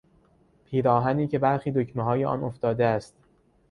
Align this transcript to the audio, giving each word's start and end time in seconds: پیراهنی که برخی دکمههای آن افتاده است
پیراهنی 0.65 1.27
که 1.27 1.39
برخی 1.39 1.71
دکمههای 1.71 2.25
آن 2.25 2.43
افتاده 2.43 2.85
است 2.85 3.15